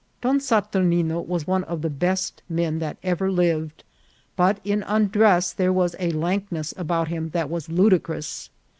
[0.19, 3.83] Don Saturnino was one of the best men that ever lived,
[4.35, 8.49] but in undress there was a lankness about him that was ludicrous.